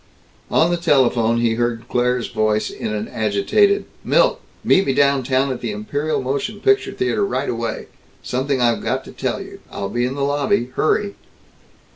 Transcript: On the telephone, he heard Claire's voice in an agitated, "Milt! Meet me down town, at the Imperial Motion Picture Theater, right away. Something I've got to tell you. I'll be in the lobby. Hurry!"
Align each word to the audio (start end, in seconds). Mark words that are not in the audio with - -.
On 0.49 0.71
the 0.71 0.77
telephone, 0.77 1.41
he 1.41 1.53
heard 1.53 1.87
Claire's 1.87 2.25
voice 2.27 2.71
in 2.71 2.91
an 2.91 3.07
agitated, 3.07 3.85
"Milt! 4.03 4.41
Meet 4.63 4.87
me 4.87 4.93
down 4.95 5.21
town, 5.21 5.51
at 5.51 5.61
the 5.61 5.69
Imperial 5.69 6.23
Motion 6.23 6.59
Picture 6.59 6.91
Theater, 6.91 7.23
right 7.23 7.47
away. 7.49 7.85
Something 8.23 8.59
I've 8.59 8.81
got 8.81 9.03
to 9.05 9.11
tell 9.11 9.39
you. 9.39 9.59
I'll 9.69 9.89
be 9.89 10.07
in 10.07 10.15
the 10.15 10.23
lobby. 10.23 10.71
Hurry!" 10.73 11.13